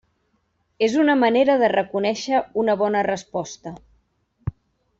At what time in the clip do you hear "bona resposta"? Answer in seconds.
2.81-3.75